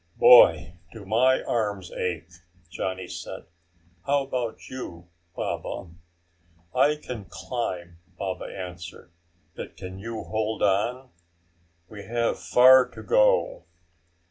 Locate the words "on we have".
10.63-12.39